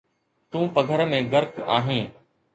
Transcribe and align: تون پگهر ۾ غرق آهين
تون 0.49 0.65
پگهر 0.73 0.99
۾ 1.15 1.19
غرق 1.31 1.53
آهين 1.77 2.05